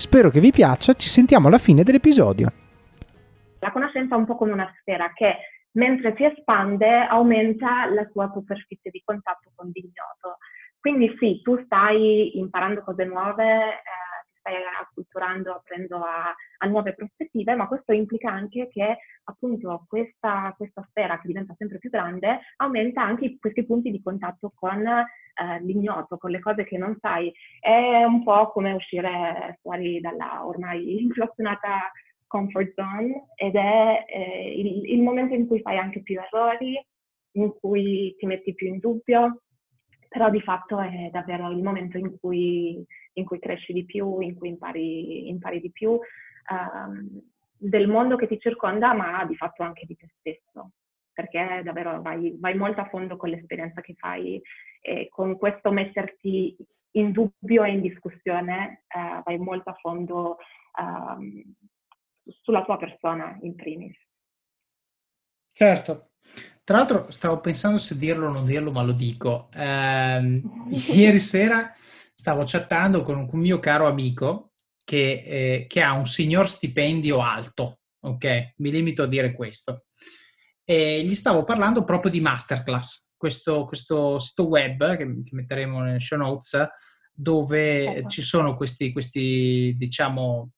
[0.00, 2.50] Spero che vi piaccia, ci sentiamo alla fine dell'episodio.
[3.58, 5.36] La conoscenza è un po' come una sfera che
[5.72, 10.38] mentre si espande aumenta la sua superficie di contatto con l'ignoto.
[10.80, 14.09] Quindi sì, tu stai imparando cose nuove, eh,
[14.40, 20.84] stai acculturando, aprendo a, a, nuove prospettive, ma questo implica anche che appunto questa, questa,
[20.88, 26.16] sfera che diventa sempre più grande aumenta anche questi punti di contatto con eh, l'ignoto,
[26.16, 27.32] con le cose che non sai.
[27.60, 31.92] È un po' come uscire fuori dalla ormai inflazionata
[32.26, 36.80] comfort zone ed è eh, il, il momento in cui fai anche più errori,
[37.32, 39.42] in cui ti metti più in dubbio,
[40.10, 44.34] però di fatto è davvero il momento in cui, in cui cresci di più, in
[44.34, 47.22] cui impari, impari di più um,
[47.56, 50.72] del mondo che ti circonda, ma di fatto anche di te stesso,
[51.12, 54.42] perché davvero vai, vai molto a fondo con l'esperienza che fai
[54.80, 56.56] e con questo metterti
[56.94, 60.38] in dubbio e in discussione uh, vai molto a fondo
[60.80, 61.54] um,
[62.24, 63.96] sulla tua persona in primis.
[65.52, 66.10] Certo,
[66.70, 69.48] tra l'altro stavo pensando se dirlo o non dirlo, ma lo dico.
[69.52, 70.40] Eh,
[70.94, 71.74] ieri sera
[72.14, 74.52] stavo chattando con un mio caro amico
[74.84, 78.52] che, eh, che, ha un signor stipendio alto, ok?
[78.58, 79.86] Mi limito a dire questo.
[80.62, 85.98] E gli stavo parlando proprio di Masterclass, questo, questo sito web che, che metteremo nelle
[85.98, 86.68] show notes,
[87.12, 88.08] dove certo.
[88.10, 90.52] ci sono questi, questi, diciamo,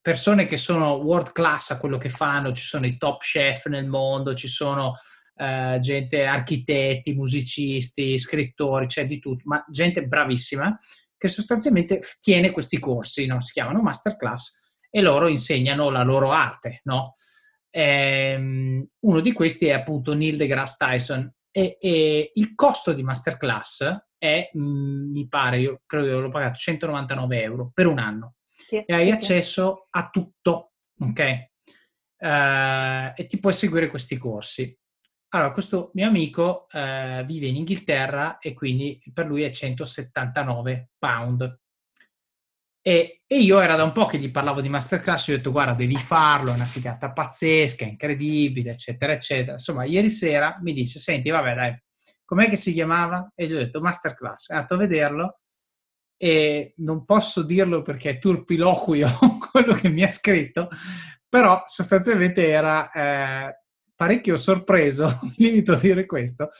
[0.00, 3.86] persone che sono world class a quello che fanno, ci sono i top chef nel
[3.86, 4.94] mondo, ci sono
[5.38, 10.76] eh, gente, architetti, musicisti, scrittori, c'è cioè di tutto, ma gente bravissima
[11.16, 13.40] che sostanzialmente tiene questi corsi, no?
[13.40, 16.80] si chiamano masterclass e loro insegnano la loro arte.
[16.84, 17.12] No?
[17.70, 24.06] Ehm, uno di questi è appunto Neil deGrasse Tyson e, e il costo di masterclass
[24.16, 28.36] è, mh, mm, mi pare, io credo che l'ho pagato 199 euro per un anno
[28.48, 29.12] sì, e hai sì.
[29.12, 31.46] accesso a tutto, ok?
[32.20, 34.76] Uh, e ti puoi seguire questi corsi.
[35.30, 41.60] Allora, questo mio amico eh, vive in Inghilterra e quindi per lui è 179 pound.
[42.80, 45.50] E, e, io era da un po' che gli parlavo di masterclass, io ho detto
[45.50, 49.52] guarda devi farlo, è una figata pazzesca, incredibile, eccetera, eccetera.
[49.52, 51.82] Insomma, ieri sera mi dice, senti, vabbè dai,
[52.24, 53.30] com'è che si chiamava?
[53.34, 55.40] E gli ho detto masterclass, è andato a vederlo
[56.16, 59.08] e non posso dirlo perché è turpiloquio
[59.52, 60.68] quello che mi ha scritto,
[61.28, 62.90] però sostanzialmente era...
[62.90, 63.62] Eh,
[63.98, 65.06] parecchio sorpreso,
[65.36, 66.50] mi limito a dire questo,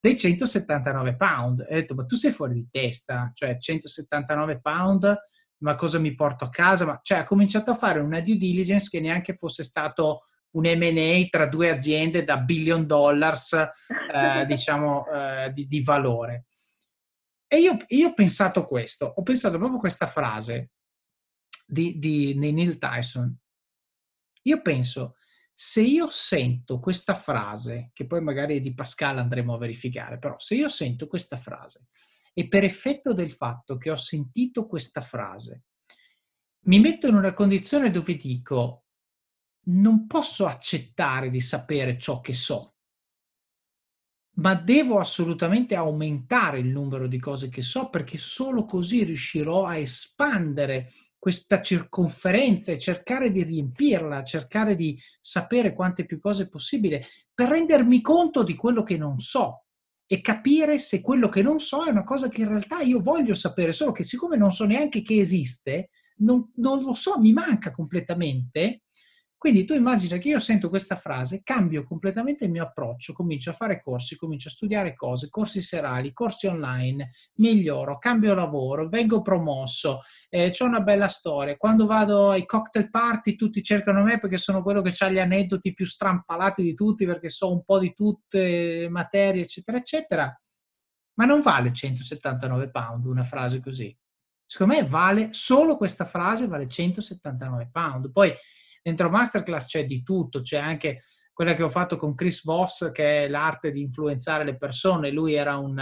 [0.00, 1.60] dei 179 pound.
[1.68, 5.14] E ho detto, ma tu sei fuori di testa, cioè 179 pound,
[5.58, 6.86] ma cosa mi porto a casa?
[6.86, 10.22] Ma, cioè, ha cominciato a fare una due diligence che neanche fosse stato
[10.52, 16.46] un M&A tra due aziende da billion dollars, eh, diciamo, eh, di, di, valore.
[17.46, 20.70] E io, io ho pensato questo, ho pensato proprio questa frase,
[21.66, 23.36] di, di, di Neil Tyson.
[24.44, 25.16] Io penso,
[25.58, 30.54] se io sento questa frase, che poi magari di Pascal andremo a verificare, però se
[30.54, 31.86] io sento questa frase
[32.34, 35.62] e per effetto del fatto che ho sentito questa frase,
[36.64, 38.84] mi metto in una condizione dove dico
[39.68, 42.74] non posso accettare di sapere ciò che so,
[44.34, 49.78] ma devo assolutamente aumentare il numero di cose che so perché solo così riuscirò a
[49.78, 50.92] espandere
[51.26, 58.00] questa circonferenza e cercare di riempirla, cercare di sapere quante più cose possibile per rendermi
[58.00, 59.64] conto di quello che non so
[60.06, 63.34] e capire se quello che non so è una cosa che in realtà io voglio
[63.34, 65.88] sapere, solo che siccome non so neanche che esiste,
[66.18, 68.82] non, non lo so, mi manca completamente
[69.38, 73.52] quindi tu immagina che io sento questa frase, cambio completamente il mio approccio, comincio a
[73.52, 80.00] fare corsi, comincio a studiare cose, corsi serali, corsi online, miglioro, cambio lavoro, vengo promosso,
[80.30, 81.56] eh, ho una bella storia.
[81.58, 85.74] Quando vado ai cocktail party tutti cercano me perché sono quello che ha gli aneddoti
[85.74, 90.40] più strampalati di tutti perché so un po' di tutte le materie, eccetera, eccetera.
[91.18, 93.94] Ma non vale 179 pound una frase così.
[94.46, 98.10] Secondo me vale solo questa frase, vale 179 pound.
[98.12, 98.32] Poi
[98.86, 101.00] Dentro Masterclass c'è di tutto, c'è anche
[101.32, 105.10] quella che ho fatto con Chris Voss, che è l'arte di influenzare le persone.
[105.10, 105.76] Lui era un,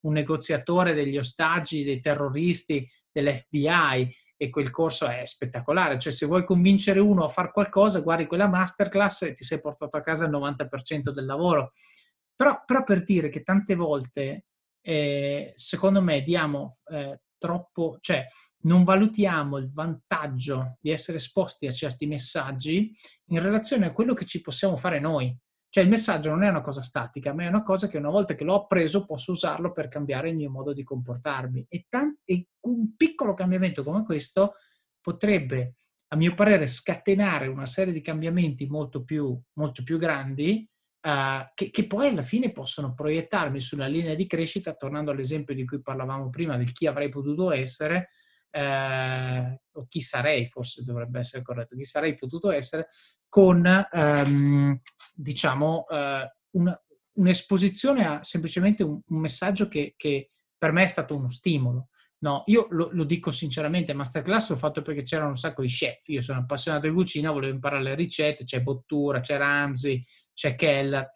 [0.00, 6.00] un negoziatore degli ostaggi, dei terroristi dell'FBI e quel corso è spettacolare.
[6.00, 9.96] Cioè, se vuoi convincere uno a fare qualcosa, guardi quella masterclass e ti sei portato
[9.96, 11.74] a casa il 90% del lavoro.
[12.34, 14.46] Però, però per dire che tante volte,
[14.80, 18.26] eh, secondo me, diamo eh, troppo, cioè
[18.62, 22.94] non valutiamo il vantaggio di essere esposti a certi messaggi
[23.26, 25.36] in relazione a quello che ci possiamo fare noi.
[25.70, 28.34] Cioè il messaggio non è una cosa statica, ma è una cosa che una volta
[28.34, 31.66] che l'ho appreso posso usarlo per cambiare il mio modo di comportarmi.
[31.68, 34.54] E, tant- e un piccolo cambiamento come questo
[35.00, 35.74] potrebbe,
[36.08, 40.66] a mio parere, scatenare una serie di cambiamenti molto più, molto più grandi
[41.08, 45.64] uh, che, che poi alla fine possono proiettarmi sulla linea di crescita, tornando all'esempio di
[45.64, 48.08] cui parlavamo prima del chi avrei potuto essere,
[48.50, 52.88] eh, o chi sarei, forse dovrebbe essere corretto, chi sarei potuto essere,
[53.28, 54.80] con ehm,
[55.14, 56.82] diciamo eh, una,
[57.14, 61.88] un'esposizione a semplicemente un, un messaggio che, che, per me è stato uno stimolo.
[62.20, 66.08] No, io lo, lo, dico sinceramente, Masterclass l'ho fatto perché c'erano un sacco di chef,
[66.08, 70.04] io sono appassionato di cucina, volevo imparare le ricette, c'è Bottura, c'è Ramsey,
[70.34, 71.08] c'è Keller,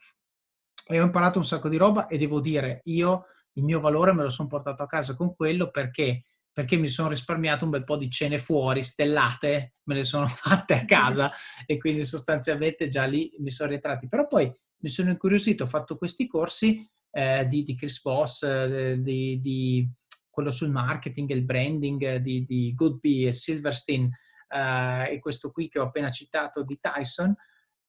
[0.86, 4.22] e ho imparato un sacco di roba e devo dire, io il mio valore me
[4.22, 7.96] lo sono portato a casa con quello perché perché mi sono risparmiato un bel po'
[7.96, 11.32] di cene fuori, stellate, me le sono fatte a casa
[11.66, 14.08] e quindi sostanzialmente già lì mi sono rientrati.
[14.08, 14.52] Però poi
[14.82, 19.88] mi sono incuriosito, ho fatto questi corsi eh, di, di, Chris Voss, eh, di, di,
[20.32, 24.10] quello sul marketing e il branding di, di Goodby e Silverstein
[24.48, 27.34] eh, e questo qui che ho appena citato di Tyson,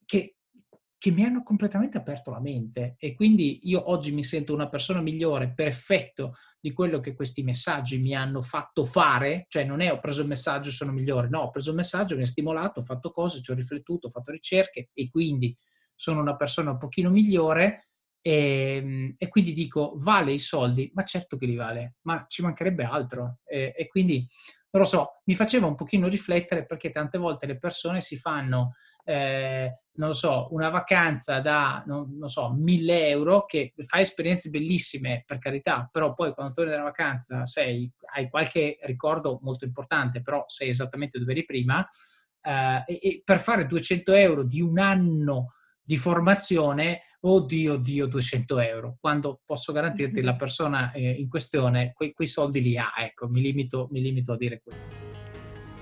[0.06, 0.36] che
[1.04, 2.96] che mi hanno completamente aperto la mente.
[2.98, 7.44] E quindi io oggi mi sento una persona migliore per effetto di quello che questi
[7.44, 11.28] messaggi mi hanno fatto fare, cioè non è ho preso il messaggio e sono migliore,
[11.28, 14.10] no, ho preso il messaggio, mi ha stimolato, ho fatto cose, ci ho riflettuto, ho
[14.10, 15.54] fatto ricerche e quindi
[15.94, 17.90] sono una persona un pochino migliore
[18.24, 20.90] e, ehm, e quindi dico vale i soldi?
[20.96, 24.28] Ma certo che li vale, ma ci mancherebbe altro e, e quindi
[24.72, 28.74] non lo so, mi faceva un pochino riflettere perché tante volte le persone si fanno
[29.04, 34.50] eh, non lo so, una vacanza da, non, non, so, 1000 euro, che fa esperienze
[34.50, 40.22] bellissime, per carità, però poi quando torni dalla vacanza sei, hai qualche ricordo molto importante,
[40.22, 41.88] però sei esattamente dove eri prima,
[42.42, 45.48] eh, e, e, per fare 200 euro di un anno
[45.84, 52.14] di formazione, oddio, oddio, 200 euro, quando posso garantirti la persona eh, in questione quei,
[52.14, 55.12] quei, soldi li ha, ecco, mi limito, mi limito a dire questo.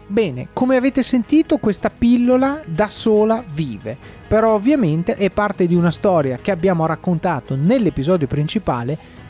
[0.07, 5.91] Bene, come avete sentito questa pillola da sola vive, però ovviamente è parte di una
[5.91, 8.97] storia che abbiamo raccontato nell'episodio principale,